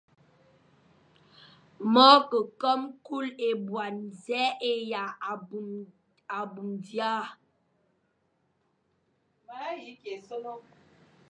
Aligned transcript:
Môr 1.93 2.17
ke 2.29 2.39
kôm 2.61 2.81
kul 3.07 3.25
ébôñe, 3.49 3.99
nzè 4.09 4.43
e 4.71 4.73
ya 4.91 5.03
abmum 6.39 6.69
dia. 6.85 7.13